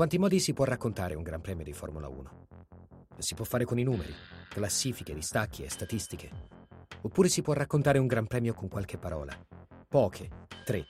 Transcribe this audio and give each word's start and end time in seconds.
Quanti 0.00 0.16
modi 0.16 0.40
si 0.40 0.54
può 0.54 0.64
raccontare 0.64 1.14
un 1.14 1.22
Gran 1.22 1.42
Premio 1.42 1.62
di 1.62 1.74
Formula 1.74 2.08
1? 2.08 2.46
Si 3.18 3.34
può 3.34 3.44
fare 3.44 3.66
con 3.66 3.78
i 3.78 3.82
numeri, 3.82 4.10
classifiche, 4.48 5.12
distacchi 5.12 5.62
e 5.62 5.68
statistiche. 5.68 6.30
Oppure 7.02 7.28
si 7.28 7.42
può 7.42 7.52
raccontare 7.52 7.98
un 7.98 8.06
Gran 8.06 8.26
Premio 8.26 8.54
con 8.54 8.68
qualche 8.70 8.96
parola. 8.96 9.38
Poche, 9.86 10.30
tre. 10.64 10.86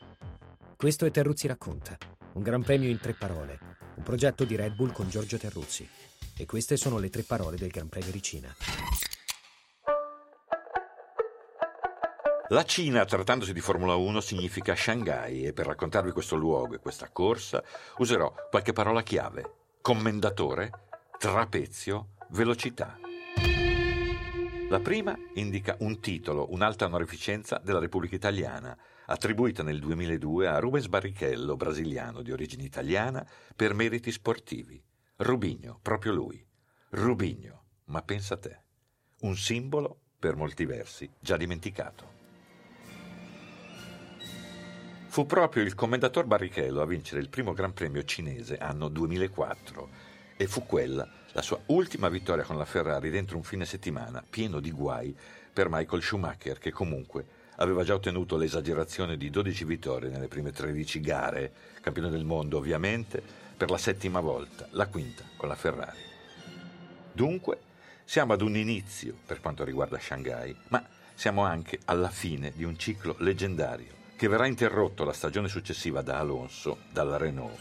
Questo 0.76 1.06
è 1.06 1.10
Terruzzi 1.10 1.48
racconta. 1.48 1.98
Un 2.34 2.42
Gran 2.44 2.62
Premio 2.62 2.88
in 2.88 3.00
tre 3.00 3.14
parole. 3.14 3.58
Un 3.96 4.04
progetto 4.04 4.44
di 4.44 4.54
Red 4.54 4.76
Bull 4.76 4.92
con 4.92 5.08
Giorgio 5.08 5.38
Terruzzi. 5.38 5.88
E 6.36 6.46
queste 6.46 6.76
sono 6.76 6.98
le 6.98 7.10
tre 7.10 7.24
parole 7.24 7.56
del 7.56 7.70
Gran 7.70 7.88
Premio 7.88 8.12
di 8.12 8.22
La 12.52 12.64
Cina, 12.64 13.04
trattandosi 13.04 13.52
di 13.52 13.60
Formula 13.60 13.94
1, 13.94 14.20
significa 14.20 14.74
Shanghai 14.74 15.44
e 15.44 15.52
per 15.52 15.66
raccontarvi 15.66 16.10
questo 16.10 16.34
luogo 16.34 16.74
e 16.74 16.80
questa 16.80 17.08
corsa 17.08 17.62
userò 17.98 18.34
qualche 18.50 18.72
parola 18.72 19.04
chiave. 19.04 19.58
Commendatore, 19.80 20.70
trapezio, 21.16 22.14
velocità. 22.30 22.98
La 24.68 24.80
prima 24.80 25.16
indica 25.34 25.76
un 25.78 26.00
titolo, 26.00 26.48
un'alta 26.50 26.86
onorificenza 26.86 27.60
della 27.62 27.78
Repubblica 27.78 28.16
Italiana, 28.16 28.76
attribuita 29.06 29.62
nel 29.62 29.78
2002 29.78 30.48
a 30.48 30.58
Rubens 30.58 30.88
Barrichello, 30.88 31.54
brasiliano 31.54 32.20
di 32.20 32.32
origine 32.32 32.64
italiana, 32.64 33.24
per 33.54 33.74
meriti 33.74 34.10
sportivi. 34.10 34.82
Rubigno, 35.18 35.78
proprio 35.80 36.12
lui. 36.12 36.44
Rubigno, 36.90 37.62
ma 37.84 38.02
pensa 38.02 38.34
a 38.34 38.38
te. 38.38 38.60
Un 39.20 39.36
simbolo, 39.36 40.00
per 40.18 40.34
molti 40.34 40.64
versi, 40.64 41.08
già 41.20 41.36
dimenticato. 41.36 42.18
Fu 45.10 45.26
proprio 45.26 45.64
il 45.64 45.74
commendator 45.74 46.24
Barrichello 46.24 46.80
a 46.80 46.86
vincere 46.86 47.20
il 47.20 47.28
primo 47.28 47.52
Gran 47.52 47.72
Premio 47.72 48.04
cinese 48.04 48.56
anno 48.58 48.86
2004 48.86 49.88
e 50.36 50.46
fu 50.46 50.64
quella 50.64 51.04
la 51.32 51.42
sua 51.42 51.58
ultima 51.66 52.08
vittoria 52.08 52.44
con 52.44 52.56
la 52.56 52.64
Ferrari 52.64 53.10
dentro 53.10 53.36
un 53.36 53.42
fine 53.42 53.64
settimana 53.64 54.22
pieno 54.22 54.60
di 54.60 54.70
guai 54.70 55.12
per 55.52 55.66
Michael 55.68 56.00
Schumacher 56.00 56.58
che 56.58 56.70
comunque 56.70 57.26
aveva 57.56 57.82
già 57.82 57.94
ottenuto 57.94 58.36
l'esagerazione 58.36 59.16
di 59.16 59.30
12 59.30 59.64
vittorie 59.64 60.10
nelle 60.10 60.28
prime 60.28 60.52
13 60.52 61.00
gare, 61.00 61.52
campione 61.80 62.08
del 62.08 62.24
mondo 62.24 62.58
ovviamente, 62.58 63.20
per 63.56 63.68
la 63.68 63.78
settima 63.78 64.20
volta, 64.20 64.68
la 64.70 64.86
quinta 64.86 65.24
con 65.36 65.48
la 65.48 65.56
Ferrari. 65.56 65.98
Dunque, 67.10 67.58
siamo 68.04 68.32
ad 68.32 68.42
un 68.42 68.54
inizio 68.54 69.16
per 69.26 69.40
quanto 69.40 69.64
riguarda 69.64 69.98
Shanghai, 69.98 70.54
ma 70.68 70.86
siamo 71.14 71.42
anche 71.42 71.80
alla 71.86 72.10
fine 72.10 72.52
di 72.54 72.62
un 72.62 72.78
ciclo 72.78 73.16
leggendario 73.18 73.98
che 74.20 74.28
verrà 74.28 74.46
interrotto 74.46 75.04
la 75.04 75.14
stagione 75.14 75.48
successiva 75.48 76.02
da 76.02 76.18
Alonso 76.18 76.80
dalla 76.92 77.16
Renault. 77.16 77.58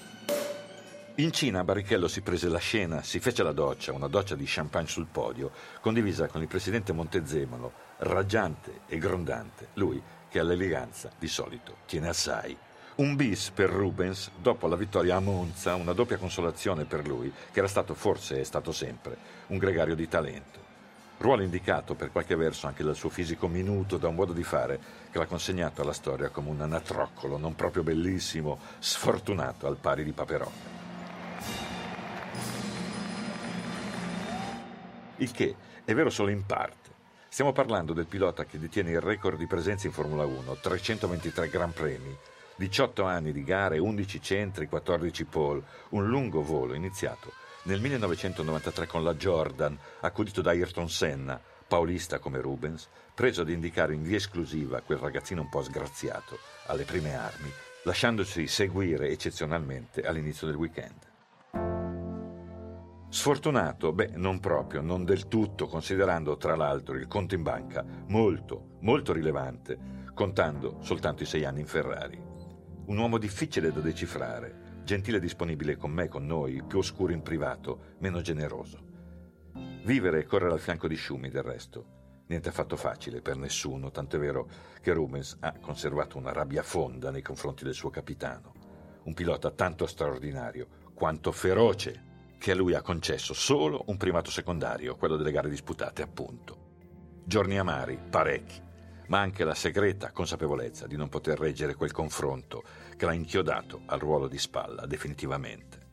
In 1.16 1.32
Cina 1.32 1.64
Barrichello 1.64 2.10
si 2.10 2.20
prese 2.20 2.50
la 2.50 2.58
scena, 2.58 3.02
si 3.02 3.22
fece 3.22 3.44
la 3.44 3.54
doccia, 3.54 3.94
una 3.94 4.10
doccia 4.10 4.36
di 4.36 4.44
champagne 4.46 4.90
sul 4.90 5.08
podio, 5.10 5.52
condivisa 5.80 6.28
con 6.28 6.42
il 6.42 6.50
presidente 6.50 6.92
Montezemolo, 6.92 7.72
raggiante 8.00 8.82
e 8.88 8.98
grondante, 8.98 9.70
lui 9.76 10.04
che 10.28 10.40
all'eleganza 10.40 11.10
di 11.18 11.30
solito 11.30 11.78
tiene 11.86 12.10
assai. 12.10 12.58
Un 12.96 13.16
bis 13.16 13.52
per 13.52 13.70
Rubens 13.70 14.30
dopo 14.36 14.68
la 14.68 14.76
vittoria 14.76 15.16
a 15.16 15.22
Monza, 15.22 15.76
una 15.76 15.94
doppia 15.94 16.18
consolazione 16.18 16.84
per 16.84 17.08
lui, 17.08 17.32
che 17.54 17.60
era 17.60 17.70
stato 17.70 17.94
forse 17.94 18.36
e 18.36 18.42
è 18.42 18.44
stato 18.44 18.74
sempre 18.74 19.16
un 19.48 19.58
gregario 19.60 19.96
di 19.96 20.10
talento 20.10 20.59
ruolo 21.20 21.44
indicato 21.44 21.96
per 21.96 22.12
qualche 22.12 22.36
verso 22.36 22.68
anche 22.68 22.84
dal 22.84 22.96
suo 22.96 23.10
fisico 23.10 23.48
minuto, 23.48 23.98
da 23.98 24.08
un 24.08 24.16
modo 24.16 24.32
di 24.32 24.44
fare 24.44 24.80
che 25.12 25.18
l'ha 25.18 25.26
consegnato 25.26 25.82
alla 25.82 25.94
storia 25.94 26.30
come 26.30 26.50
un 26.50 26.62
anatroccolo 26.62 27.38
non 27.38 27.56
proprio 27.56 27.84
bellissimo, 27.84 28.58
sfortunato 28.80 29.68
al 29.68 29.78
pari 29.78 30.04
di 30.04 30.14
Paperone. 30.14 30.78
Il 35.18 35.32
che 35.32 35.56
è 35.84 35.94
vero 35.94 36.10
solo 36.10 36.30
in 36.30 36.46
parte. 36.46 36.78
Stiamo 37.28 37.52
parlando 37.52 37.94
del 37.94 38.08
pilota 38.08 38.46
che 38.46 38.58
detiene 38.58 38.92
il 38.92 39.02
record 39.02 39.38
di 39.38 39.46
presenza 39.46 39.88
in 39.88 39.94
Formula 39.94 40.26
1, 40.26 40.56
323 40.56 41.50
Gran 41.50 41.74
Premi, 41.74 42.16
18 42.56 43.04
anni 43.04 43.34
di 43.34 43.44
gare, 43.44 43.78
11 43.78 44.22
centri, 44.22 44.68
14 44.68 45.26
pole, 45.26 45.64
un 45.90 46.08
lungo 46.08 46.42
volo 46.42 46.74
iniziato 46.74 47.48
nel 47.70 47.82
1993 47.82 48.88
con 48.88 49.04
la 49.04 49.14
Jordan, 49.14 49.78
accudito 50.00 50.42
da 50.42 50.50
Ayrton 50.50 50.90
Senna, 50.90 51.40
paulista 51.68 52.18
come 52.18 52.42
Rubens, 52.42 52.90
preso 53.14 53.42
ad 53.42 53.50
indicare 53.50 53.94
in 53.94 54.02
via 54.02 54.18
esclusiva 54.18 54.82
quel 54.82 54.98
ragazzino 54.98 55.42
un 55.42 55.50
po' 55.50 55.62
sgraziato, 55.62 56.40
alle 56.66 56.84
prime 56.84 57.14
armi, 57.14 57.52
lasciandosi 57.84 58.48
seguire 58.48 59.10
eccezionalmente 59.10 60.02
all'inizio 60.02 60.48
del 60.48 60.56
weekend. 60.56 60.98
Sfortunato? 63.08 63.92
Beh, 63.94 64.14
non 64.16 64.40
proprio, 64.40 64.82
non 64.82 65.06
del 65.06 65.28
tutto, 65.28 65.68
considerando 65.68 66.38
tra 66.38 66.56
l'altro 66.56 66.96
il 66.96 67.08
conto 67.08 67.36
in 67.36 67.44
banca 67.44 67.86
molto, 68.08 68.78
molto 68.80 69.14
rilevante, 69.14 70.08
contando 70.16 70.78
soltanto 70.82 71.22
i 71.22 71.28
sei 71.28 71.46
anni 71.46 71.60
in 71.60 71.68
Ferrari. 71.68 72.20
Un 72.86 72.98
uomo 72.98 73.20
difficile 73.20 73.72
da 73.72 73.80
decifrare, 73.80 74.69
gentile 74.90 75.18
e 75.18 75.20
disponibile 75.20 75.78
con 75.78 75.92
me, 75.92 76.08
con 76.08 76.26
noi, 76.26 76.64
più 76.64 76.80
oscuro 76.80 77.14
in 77.14 77.22
privato, 77.22 77.94
meno 78.00 78.22
generoso. 78.22 78.80
Vivere 79.84 80.18
e 80.18 80.26
correre 80.26 80.54
al 80.54 80.60
fianco 80.60 80.88
di 80.88 80.98
Schumi, 80.98 81.30
del 81.30 81.44
resto. 81.44 82.24
Niente 82.26 82.50
affatto 82.50 82.76
facile 82.76 83.22
per 83.22 83.38
nessuno, 83.38 83.92
tant'è 83.92 84.18
vero 84.18 84.50
che 84.82 84.92
Rubens 84.92 85.38
ha 85.42 85.54
conservato 85.62 86.18
una 86.18 86.34
rabbia 86.34 86.64
fonda 86.64 87.12
nei 87.12 87.22
confronti 87.22 87.64
del 87.64 87.76
suo 87.76 87.92
capitano. 87.92 88.52
Un 89.04 89.14
pilota 89.14 89.52
tanto 89.52 89.86
straordinario 89.86 90.88
quanto 90.96 91.32
feroce, 91.32 92.34
che 92.40 92.50
a 92.50 92.56
lui 92.56 92.74
ha 92.74 92.82
concesso 92.82 93.36
solo 93.36 93.84
un 93.90 93.98
primato 93.98 94.32
secondario, 94.32 94.96
quello 94.96 95.18
delle 95.18 95.32
gare 95.32 95.50
disputate, 95.50 96.02
appunto. 96.02 97.22
Giorni 97.26 97.60
amari, 97.60 98.00
parecchi, 98.10 98.60
ma 99.10 99.20
anche 99.20 99.44
la 99.44 99.56
segreta 99.56 100.12
consapevolezza 100.12 100.88
di 100.88 100.96
non 100.96 101.10
poter 101.10 101.38
reggere 101.38 101.76
quel 101.76 101.92
confronto 101.92 102.64
che 102.96 103.06
l'ha 103.06 103.14
inchiodato 103.14 103.82
al 103.88 104.00
ruolo 104.00 104.28
di 104.28 104.38
spalla 104.38 104.86
definitivamente. 104.86 105.88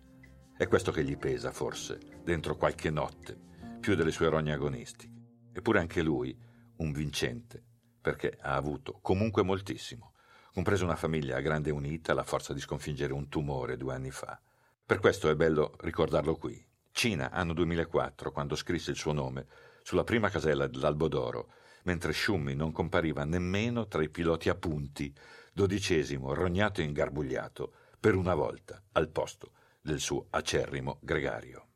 È 0.56 0.66
questo 0.66 0.92
che 0.92 1.02
gli 1.02 1.16
pesa, 1.16 1.50
forse, 1.50 1.98
dentro 2.22 2.56
qualche 2.56 2.90
notte, 2.90 3.38
più 3.80 3.94
delle 3.94 4.10
sue 4.10 4.28
rogne 4.28 4.52
agonistiche. 4.52 5.14
Eppure 5.52 5.78
anche 5.78 6.02
lui, 6.02 6.36
un 6.76 6.92
vincente, 6.92 7.62
perché 8.00 8.36
ha 8.40 8.54
avuto 8.54 8.98
comunque 9.00 9.42
moltissimo, 9.42 10.12
compresa 10.52 10.84
una 10.84 10.96
famiglia 10.96 11.40
grande 11.40 11.70
unita, 11.70 12.14
la 12.14 12.22
forza 12.22 12.52
di 12.52 12.60
sconfiggere 12.60 13.12
un 13.12 13.28
tumore 13.28 13.76
due 13.76 13.94
anni 13.94 14.10
fa. 14.10 14.40
Per 14.84 14.98
questo 14.98 15.28
è 15.30 15.34
bello 15.34 15.74
ricordarlo 15.80 16.36
qui. 16.36 16.64
Cina, 16.92 17.30
anno 17.30 17.54
2004, 17.54 18.30
quando 18.30 18.56
scrisse 18.56 18.90
il 18.90 18.96
suo 18.96 19.12
nome 19.12 19.46
sulla 19.82 20.04
prima 20.04 20.28
casella 20.28 20.66
dell'Albo 20.66 21.08
d'Oro 21.08 21.48
mentre 21.86 22.12
Schumi 22.12 22.54
non 22.54 22.72
compariva 22.72 23.24
nemmeno 23.24 23.86
tra 23.86 24.02
i 24.02 24.10
piloti 24.10 24.48
a 24.48 24.54
punti, 24.54 25.12
dodicesimo, 25.52 26.34
rognato 26.34 26.80
e 26.80 26.84
ingarbugliato, 26.84 27.72
per 27.98 28.14
una 28.14 28.34
volta 28.34 28.82
al 28.92 29.08
posto 29.08 29.52
del 29.80 30.00
suo 30.00 30.26
acerrimo 30.30 30.98
gregario. 31.00 31.68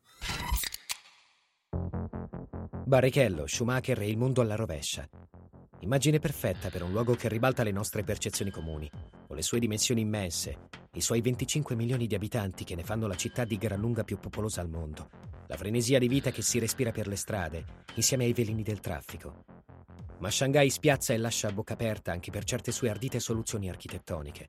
Barrichello, 2.85 3.47
Schumacher 3.47 4.01
e 4.01 4.09
il 4.09 4.17
mondo 4.17 4.41
alla 4.41 4.55
rovescia. 4.55 5.07
Immagine 5.79 6.19
perfetta 6.19 6.69
per 6.69 6.83
un 6.83 6.91
luogo 6.91 7.15
che 7.15 7.29
ribalta 7.29 7.63
le 7.63 7.71
nostre 7.71 8.03
percezioni 8.03 8.51
comuni, 8.51 8.89
con 9.27 9.35
le 9.35 9.41
sue 9.41 9.59
dimensioni 9.59 10.01
immense, 10.01 10.67
i 10.93 11.01
suoi 11.01 11.21
25 11.21 11.73
milioni 11.75 12.05
di 12.05 12.15
abitanti 12.15 12.65
che 12.65 12.75
ne 12.75 12.83
fanno 12.83 13.07
la 13.07 13.15
città 13.15 13.45
di 13.45 13.57
gran 13.57 13.79
lunga 13.79 14.03
più 14.03 14.19
popolosa 14.19 14.59
al 14.59 14.69
mondo, 14.69 15.09
la 15.47 15.55
frenesia 15.55 15.99
di 15.99 16.09
vita 16.09 16.31
che 16.31 16.41
si 16.41 16.59
respira 16.59 16.91
per 16.91 17.07
le 17.07 17.15
strade, 17.15 17.65
insieme 17.95 18.25
ai 18.25 18.33
veleni 18.33 18.61
del 18.61 18.81
traffico, 18.81 19.45
ma 20.21 20.29
Shanghai 20.29 20.69
spiazza 20.69 21.13
e 21.13 21.17
lascia 21.17 21.47
a 21.47 21.51
bocca 21.51 21.73
aperta 21.73 22.11
anche 22.11 22.29
per 22.29 22.43
certe 22.43 22.71
sue 22.71 22.89
ardite 22.89 23.19
soluzioni 23.19 23.69
architettoniche. 23.69 24.45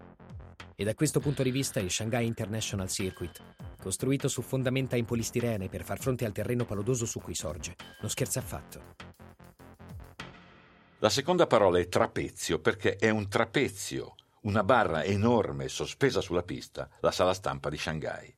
E 0.77 0.85
da 0.85 0.95
questo 0.95 1.19
punto 1.19 1.43
di 1.43 1.51
vista 1.51 1.81
il 1.81 1.91
Shanghai 1.91 2.27
International 2.27 2.91
Circuit, 2.91 3.43
costruito 3.81 4.29
su 4.29 4.43
fondamenta 4.43 4.97
in 4.97 5.07
polistirene 5.07 5.69
per 5.69 5.83
far 5.83 5.99
fronte 5.99 6.27
al 6.27 6.33
terreno 6.33 6.67
paludoso 6.67 7.07
su 7.07 7.21
cui 7.21 7.35
sorge, 7.35 7.77
non 8.01 8.11
scherza 8.11 8.41
affatto. 8.41 8.95
La 10.99 11.09
seconda 11.09 11.47
parola 11.47 11.79
è 11.79 11.89
trapezio 11.89 12.59
perché 12.59 12.97
è 12.97 13.09
un 13.09 13.29
trapezio, 13.29 14.15
una 14.43 14.63
barra 14.63 15.05
enorme 15.05 15.69
sospesa 15.69 16.21
sulla 16.21 16.43
pista, 16.43 16.89
la 17.01 17.11
sala 17.11 17.33
stampa 17.33 17.71
di 17.71 17.79
Shanghai. 17.79 18.35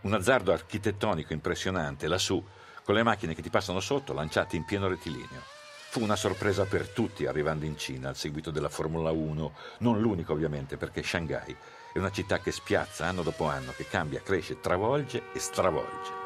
Un 0.00 0.14
azzardo 0.14 0.52
architettonico 0.52 1.34
impressionante 1.34 2.08
lassù 2.08 2.42
con 2.84 2.94
le 2.94 3.02
macchine 3.02 3.34
che 3.34 3.42
ti 3.42 3.50
passano 3.50 3.80
sotto 3.80 4.12
lanciate 4.12 4.56
in 4.56 4.64
pieno 4.64 4.88
rettilineo. 4.88 5.42
Fu 5.88 6.02
una 6.02 6.16
sorpresa 6.16 6.64
per 6.64 6.88
tutti 6.88 7.24
arrivando 7.24 7.64
in 7.64 7.78
Cina 7.78 8.08
al 8.08 8.16
seguito 8.16 8.50
della 8.50 8.68
Formula 8.68 9.10
1, 9.10 9.52
non 9.78 10.00
l'unico 10.00 10.32
ovviamente 10.32 10.76
perché 10.76 11.02
Shanghai 11.02 11.56
è 11.92 11.98
una 11.98 12.10
città 12.10 12.40
che 12.40 12.52
spiazza 12.52 13.06
anno 13.06 13.22
dopo 13.22 13.44
anno, 13.48 13.72
che 13.76 13.86
cambia, 13.86 14.20
cresce, 14.20 14.60
travolge 14.60 15.30
e 15.32 15.38
stravolge. 15.38 16.22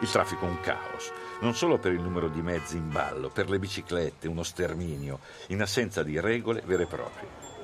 Il 0.00 0.08
traffico 0.08 0.46
è 0.46 0.48
un 0.48 0.60
caos, 0.60 1.10
non 1.40 1.54
solo 1.54 1.78
per 1.78 1.92
il 1.92 2.00
numero 2.00 2.28
di 2.28 2.40
mezzi 2.40 2.76
in 2.76 2.88
ballo, 2.90 3.28
per 3.28 3.50
le 3.50 3.58
biciclette, 3.58 4.28
uno 4.28 4.44
sterminio, 4.44 5.18
in 5.48 5.60
assenza 5.60 6.04
di 6.04 6.20
regole 6.20 6.62
vere 6.64 6.84
e 6.84 6.86
proprie. 6.86 7.57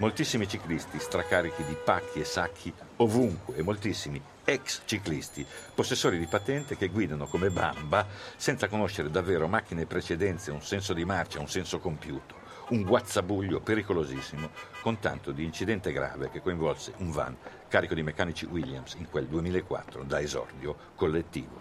Moltissimi 0.00 0.48
ciclisti 0.48 0.98
stracarichi 0.98 1.62
di 1.62 1.76
pacchi 1.84 2.20
e 2.20 2.24
sacchi 2.24 2.72
ovunque 2.96 3.56
e 3.56 3.62
moltissimi 3.62 4.18
ex 4.46 4.80
ciclisti, 4.86 5.44
possessori 5.74 6.18
di 6.18 6.24
patente 6.24 6.74
che 6.74 6.88
guidano 6.88 7.26
come 7.26 7.50
bamba 7.50 8.06
senza 8.34 8.66
conoscere 8.68 9.10
davvero 9.10 9.46
macchine 9.46 9.82
e 9.82 9.86
precedenze, 9.86 10.52
un 10.52 10.62
senso 10.62 10.94
di 10.94 11.04
marcia, 11.04 11.38
un 11.38 11.50
senso 11.50 11.80
compiuto. 11.80 12.34
Un 12.70 12.82
guazzabuglio 12.82 13.60
pericolosissimo 13.60 14.48
con 14.80 14.98
tanto 15.00 15.32
di 15.32 15.44
incidente 15.44 15.92
grave 15.92 16.30
che 16.30 16.40
coinvolse 16.40 16.94
un 16.96 17.10
van 17.10 17.36
carico 17.68 17.92
di 17.92 18.02
meccanici 18.02 18.46
Williams 18.46 18.94
in 18.94 19.06
quel 19.10 19.26
2004 19.26 20.04
da 20.04 20.18
esordio 20.18 20.76
collettivo. 20.94 21.60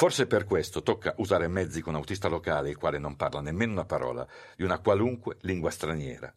Forse 0.00 0.26
per 0.26 0.46
questo 0.46 0.82
tocca 0.82 1.12
usare 1.18 1.46
mezzi 1.46 1.82
con 1.82 1.94
autista 1.94 2.26
locale 2.26 2.70
il 2.70 2.78
quale 2.78 2.96
non 2.96 3.16
parla 3.16 3.42
nemmeno 3.42 3.72
una 3.72 3.84
parola 3.84 4.26
di 4.56 4.64
una 4.64 4.78
qualunque 4.78 5.36
lingua 5.42 5.70
straniera. 5.70 6.32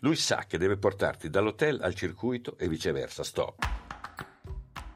Lui 0.00 0.16
sa 0.16 0.44
che 0.46 0.58
deve 0.58 0.76
portarti 0.76 1.30
dall'hotel 1.30 1.80
al 1.80 1.94
circuito 1.94 2.58
e 2.58 2.68
viceversa. 2.68 3.24
Stop. 3.24 3.66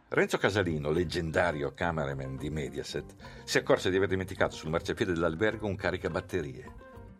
Renzo 0.09 0.37
Casalino, 0.37 0.91
leggendario 0.91 1.73
cameraman 1.73 2.37
di 2.37 2.51
Mediaset, 2.51 3.15
si 3.45 3.57
accorse 3.57 3.89
di 3.89 3.97
aver 3.97 4.11
dimenticato 4.11 4.55
sul 4.55 4.69
marciapiede 4.69 5.15
dell'albergo 5.15 5.67
un 5.67 5.77
caricabatterie. 5.77 6.73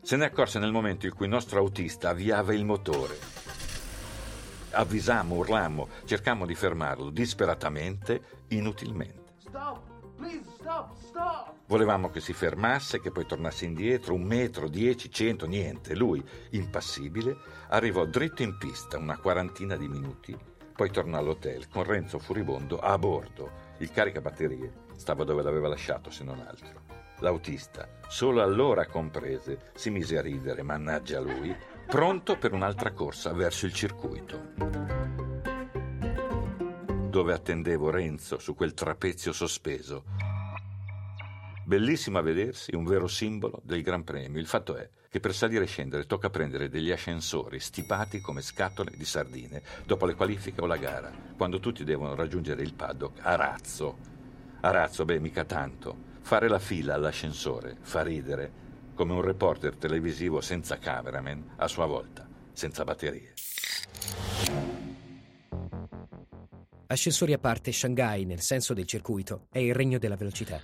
Se 0.03 0.17
ne 0.17 0.27
accorse 0.27 0.59
nel 0.59 0.71
momento 0.71 1.07
in 1.07 1.15
cui 1.15 1.25
il 1.25 1.33
nostro 1.33 1.61
autista 1.61 2.11
avviava 2.11 2.53
il 2.53 2.67
motore. 2.67 3.17
Avvisammo, 4.73 5.37
urlammo, 5.37 5.89
cercammo 6.05 6.45
di 6.45 6.55
fermarlo 6.55 7.09
disperatamente, 7.09 8.45
inutilmente. 8.49 9.33
Stop! 9.39 9.90
Volevamo 11.67 12.11
che 12.11 12.21
si 12.21 12.33
fermasse, 12.33 13.01
che 13.01 13.11
poi 13.11 13.27
tornasse 13.27 13.65
indietro, 13.65 14.15
un 14.15 14.23
metro, 14.23 14.69
dieci, 14.69 15.11
cento, 15.11 15.47
niente. 15.47 15.95
Lui, 15.95 16.23
impassibile, 16.51 17.37
arrivò 17.69 18.05
dritto 18.07 18.43
in 18.43 18.57
pista 18.59 18.99
una 18.99 19.19
quarantina 19.19 19.77
di 19.77 19.89
minuti, 19.89 20.37
poi 20.75 20.91
tornò 20.91 21.19
all'hotel 21.19 21.69
con 21.69 21.85
Renzo 21.85 22.19
furibondo 22.19 22.79
a 22.79 22.99
bordo. 22.99 23.69
Il 23.79 23.91
caricabatterie 23.91 24.73
stava 24.97 25.25
dove 25.25 25.43
l'aveva 25.43 25.69
lasciato, 25.69 26.11
se 26.11 26.25
non 26.25 26.41
altro. 26.41 26.83
L'autista, 27.21 27.89
solo 28.09 28.43
allora 28.43 28.87
comprese, 28.87 29.71
si 29.75 29.91
mise 29.91 30.19
a 30.19 30.23
ridere, 30.23 30.63
mannaggia 30.63 31.21
lui, 31.21 31.55
pronto 31.87 32.37
per 32.37 32.53
un'altra 32.53 32.93
corsa 32.93 33.33
verso 33.33 33.67
il 33.67 33.73
circuito. 33.73 35.50
Dove 37.11 37.33
attendevo 37.33 37.91
Renzo 37.91 38.39
su 38.39 38.55
quel 38.55 38.73
trapezio 38.73 39.33
sospeso, 39.33 40.05
Bellissimo 41.65 42.19
a 42.19 42.23
vedersi, 42.23 42.75
un 42.77 42.85
vero 42.85 43.09
simbolo 43.09 43.61
del 43.65 43.83
Gran 43.83 44.05
Premio. 44.05 44.39
Il 44.39 44.47
fatto 44.47 44.77
è 44.77 44.89
che 45.09 45.19
per 45.19 45.35
salire 45.35 45.65
e 45.65 45.67
scendere 45.67 46.07
tocca 46.07 46.31
prendere 46.31 46.69
degli 46.69 46.93
ascensori 46.93 47.59
stipati 47.59 48.21
come 48.21 48.43
scatole 48.43 48.93
di 48.97 49.05
sardine 49.05 49.61
dopo 49.85 50.07
le 50.07 50.15
qualifiche 50.15 50.61
o 50.61 50.67
la 50.67 50.77
gara, 50.77 51.13
quando 51.37 51.59
tutti 51.59 51.83
devono 51.83 52.15
raggiungere 52.15 52.63
il 52.63 52.75
paddock 52.75 53.19
a 53.25 53.35
razzo. 53.35 53.99
A 54.61 54.71
razzo, 54.71 55.05
beh, 55.05 55.19
mica 55.19 55.45
tanto. 55.45 55.97
Fare 56.21 56.49
la 56.49 56.61
fila 56.61 56.95
all'ascensore 56.95 57.77
fa 57.81 58.03
ridere, 58.03 58.53
come 58.95 59.15
un 59.15 59.23
reporter 59.23 59.75
televisivo 59.75 60.41
senza 60.41 60.79
cameraman, 60.79 61.55
a 61.57 61.67
sua 61.67 61.87
volta, 61.87 62.29
senza 62.53 62.85
batterie. 62.85 63.33
Ascensori 66.91 67.33
a 67.33 67.39
parte, 67.39 67.71
Shanghai, 67.71 68.25
nel 68.25 68.41
senso 68.41 68.75
del 68.75 68.85
circuito, 68.85 69.47
è 69.53 69.61
il 69.61 69.73
regno 69.73 70.01
della 70.01 70.17
velocità. 70.17 70.61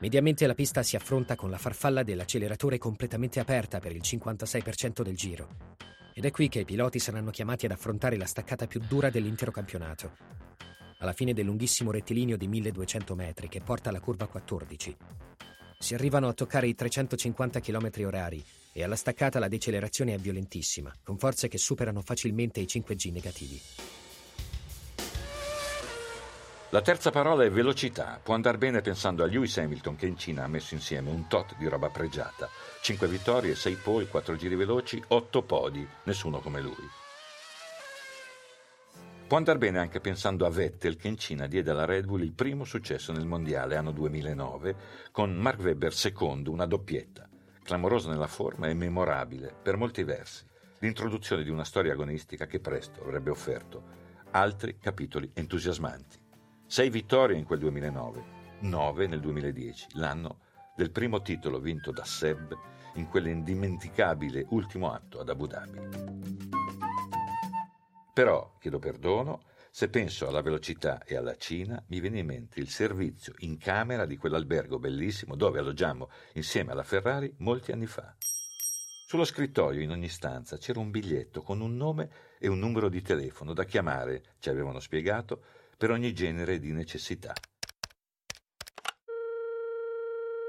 Mediamente 0.00 0.44
la 0.48 0.54
pista 0.54 0.82
si 0.82 0.96
affronta 0.96 1.36
con 1.36 1.50
la 1.50 1.56
farfalla 1.56 2.02
dell'acceleratore 2.02 2.78
completamente 2.78 3.38
aperta 3.38 3.78
per 3.78 3.92
il 3.92 4.00
56% 4.02 5.02
del 5.02 5.14
giro. 5.14 5.76
Ed 6.14 6.24
è 6.24 6.32
qui 6.32 6.48
che 6.48 6.58
i 6.58 6.64
piloti 6.64 6.98
saranno 6.98 7.30
chiamati 7.30 7.66
ad 7.66 7.70
affrontare 7.70 8.16
la 8.16 8.26
staccata 8.26 8.66
più 8.66 8.80
dura 8.88 9.08
dell'intero 9.08 9.52
campionato. 9.52 10.16
Alla 10.98 11.12
fine 11.12 11.32
del 11.32 11.44
lunghissimo 11.44 11.92
rettilineo 11.92 12.36
di 12.36 12.48
1200 12.48 13.14
metri 13.14 13.46
che 13.46 13.60
porta 13.60 13.90
alla 13.90 14.00
curva 14.00 14.26
14. 14.26 14.96
Si 15.78 15.94
arrivano 15.94 16.26
a 16.26 16.32
toccare 16.32 16.66
i 16.66 16.74
350 16.74 17.60
km 17.60 17.90
orari 18.04 18.44
e 18.72 18.82
alla 18.82 18.96
staccata 18.96 19.38
la 19.38 19.46
decelerazione 19.46 20.14
è 20.14 20.18
violentissima, 20.18 20.92
con 21.04 21.18
forze 21.18 21.46
che 21.46 21.58
superano 21.58 22.00
facilmente 22.00 22.58
i 22.58 22.64
5G 22.64 23.12
negativi. 23.12 23.60
La 26.70 26.82
terza 26.82 27.10
parola 27.10 27.44
è 27.44 27.50
velocità. 27.50 28.20
Può 28.22 28.34
andare 28.34 28.58
bene 28.58 28.82
pensando 28.82 29.24
a 29.24 29.26
Lewis 29.26 29.56
Hamilton 29.56 29.96
che 29.96 30.04
in 30.04 30.18
Cina 30.18 30.44
ha 30.44 30.48
messo 30.48 30.74
insieme 30.74 31.08
un 31.08 31.26
tot 31.26 31.56
di 31.56 31.66
roba 31.66 31.88
pregiata. 31.88 32.46
Cinque 32.82 33.08
vittorie, 33.08 33.54
sei 33.54 33.74
pole, 33.76 34.06
quattro 34.06 34.36
giri 34.36 34.54
veloci, 34.54 35.02
otto 35.08 35.42
podi. 35.42 35.88
Nessuno 36.02 36.40
come 36.40 36.60
lui. 36.60 36.74
Può 39.26 39.38
andare 39.38 39.56
bene 39.56 39.78
anche 39.78 40.00
pensando 40.00 40.44
a 40.44 40.50
Vettel 40.50 40.96
che 40.96 41.08
in 41.08 41.16
Cina 41.16 41.46
diede 41.46 41.70
alla 41.70 41.86
Red 41.86 42.04
Bull 42.04 42.20
il 42.20 42.32
primo 42.32 42.64
successo 42.64 43.12
nel 43.12 43.26
mondiale 43.26 43.76
anno 43.76 43.90
2009 43.90 44.76
con 45.10 45.34
Mark 45.34 45.60
Webber 45.60 45.94
secondo, 45.94 46.50
una 46.50 46.66
doppietta. 46.66 47.26
Clamorosa 47.62 48.10
nella 48.10 48.26
forma 48.26 48.68
e 48.68 48.74
memorabile 48.74 49.54
per 49.62 49.78
molti 49.78 50.02
versi. 50.02 50.44
L'introduzione 50.80 51.44
di 51.44 51.50
una 51.50 51.64
storia 51.64 51.94
agonistica 51.94 52.46
che 52.46 52.60
presto 52.60 53.00
avrebbe 53.02 53.30
offerto 53.30 53.82
altri 54.32 54.76
capitoli 54.78 55.30
entusiasmanti. 55.32 56.17
Sei 56.70 56.90
vittorie 56.90 57.38
in 57.38 57.46
quel 57.46 57.60
2009, 57.60 58.24
nove 58.60 59.06
nel 59.06 59.20
2010, 59.20 59.86
l'anno 59.92 60.40
del 60.76 60.90
primo 60.90 61.22
titolo 61.22 61.60
vinto 61.60 61.92
da 61.92 62.04
Seb 62.04 62.54
in 62.96 63.08
quell'indimenticabile 63.08 64.44
ultimo 64.50 64.92
atto 64.92 65.18
ad 65.18 65.30
Abu 65.30 65.46
Dhabi. 65.46 65.80
Però 68.12 68.56
chiedo 68.60 68.78
perdono 68.78 69.44
se 69.70 69.88
penso 69.88 70.28
alla 70.28 70.42
velocità 70.42 71.02
e 71.04 71.16
alla 71.16 71.38
Cina, 71.38 71.82
mi 71.86 72.00
viene 72.00 72.18
in 72.18 72.26
mente 72.26 72.60
il 72.60 72.68
servizio 72.68 73.32
in 73.38 73.56
camera 73.56 74.04
di 74.04 74.18
quell'albergo 74.18 74.78
bellissimo 74.78 75.36
dove 75.36 75.60
alloggiamo 75.60 76.10
insieme 76.34 76.72
alla 76.72 76.84
Ferrari 76.84 77.32
molti 77.38 77.72
anni 77.72 77.86
fa. 77.86 78.14
Sullo 79.06 79.24
scrittoio 79.24 79.80
in 79.80 79.90
ogni 79.90 80.08
stanza 80.08 80.58
c'era 80.58 80.80
un 80.80 80.90
biglietto 80.90 81.40
con 81.40 81.62
un 81.62 81.76
nome 81.76 82.10
e 82.38 82.46
un 82.46 82.58
numero 82.58 82.90
di 82.90 83.00
telefono 83.00 83.54
da 83.54 83.64
chiamare, 83.64 84.34
ci 84.38 84.50
avevano 84.50 84.80
spiegato, 84.80 85.42
per 85.78 85.90
ogni 85.92 86.12
genere 86.12 86.58
di 86.58 86.72
necessità. 86.72 87.32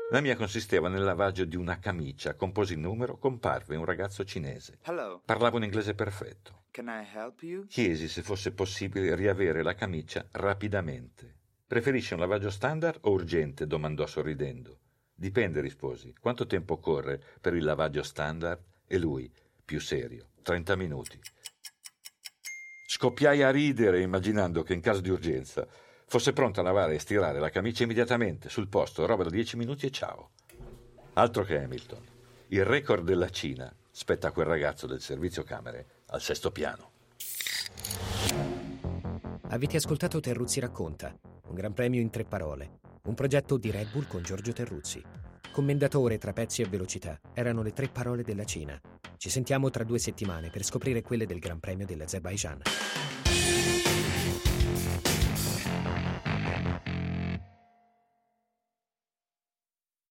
La 0.10 0.22
mia 0.22 0.36
consisteva 0.36 0.90
nel 0.90 1.04
lavaggio 1.04 1.46
di 1.46 1.56
una 1.56 1.78
camicia. 1.78 2.34
Composi 2.34 2.74
il 2.74 2.80
numero, 2.80 3.20
comparve 3.20 3.76
un 3.76 3.86
ragazzo 3.86 4.26
cinese. 4.26 4.80
Hello. 4.82 5.22
Parlava 5.24 5.58
un 5.58 5.64
inglese 5.64 5.94
perfetto. 5.94 6.64
Can 6.72 6.88
I 6.88 7.08
help 7.16 7.44
you? 7.44 7.68
Chiesi 7.68 8.08
se 8.08 8.24
fosse 8.24 8.54
possibile 8.54 9.14
riavere 9.14 9.62
la 9.62 9.76
camicia 9.76 10.28
rapidamente. 10.32 11.36
Preferisce 11.68 12.16
un 12.16 12.22
lavaggio 12.22 12.50
standard 12.50 12.98
o 13.02 13.12
urgente? 13.12 13.68
domandò 13.68 14.08
sorridendo. 14.08 14.80
Dipende, 15.14 15.62
risposi. 15.62 16.12
Quanto 16.20 16.48
tempo 16.48 16.74
occorre 16.74 17.22
per 17.40 17.54
il 17.54 17.64
lavaggio 17.64 18.02
standard? 18.02 18.64
E 18.88 18.98
lui, 18.98 19.32
più 19.64 19.80
serio, 19.80 20.30
30 20.42 20.76
minuti. 20.76 21.20
Scoppiai 23.02 23.44
a 23.44 23.50
ridere 23.50 24.02
immaginando 24.02 24.62
che 24.62 24.74
in 24.74 24.82
caso 24.82 25.00
di 25.00 25.10
urgenza 25.10 25.66
fosse 26.06 26.34
pronto 26.34 26.60
a 26.60 26.64
lavare 26.64 26.96
e 26.96 27.00
stirare 27.00 27.40
la 27.40 27.50
camicia 27.50 27.84
immediatamente 27.84 28.50
sul 28.50 28.68
posto, 28.68 29.06
roba 29.06 29.24
da 29.24 29.30
dieci 29.30 29.56
minuti 29.56 29.86
e 29.86 29.90
ciao. 29.90 30.32
Altro 31.14 31.46
che 31.46 31.64
Hamilton. 31.64 32.02
Il 32.48 32.66
record 32.66 33.06
della 33.06 33.30
Cina 33.30 33.74
spetta 33.90 34.28
a 34.28 34.32
quel 34.32 34.48
ragazzo 34.48 34.86
del 34.86 35.00
servizio 35.00 35.44
camere 35.44 35.86
al 36.08 36.20
sesto 36.20 36.52
piano. 36.52 36.92
Avete 39.48 39.78
ascoltato 39.78 40.20
Terruzzi 40.20 40.60
racconta, 40.60 41.18
un 41.48 41.56
gran 41.56 41.72
premio 41.72 42.02
in 42.02 42.10
tre 42.10 42.26
parole, 42.26 42.80
un 43.04 43.14
progetto 43.14 43.56
di 43.56 43.72
Red 43.72 43.92
Bull 43.94 44.08
con 44.08 44.24
Giorgio 44.24 44.52
Terruzzi. 44.52 45.02
Commendatore 45.54 46.18
tra 46.18 46.34
pezzi 46.34 46.64
e 46.64 46.68
velocità 46.68 47.18
erano 47.34 47.62
le 47.64 47.72
tre 47.72 47.88
parole 47.88 48.24
della 48.24 48.44
Cina. 48.44 48.78
Ci 49.20 49.30
sentiamo 49.30 49.70
tra 49.70 49.84
due 49.84 50.00
settimane 50.00 50.50
per 50.50 50.64
scoprire 50.64 51.02
quelle 51.02 51.26
del 51.26 51.40
Gran 51.40 51.60
Premio 51.60 51.86
dell'Azerbaijan. 51.86 52.62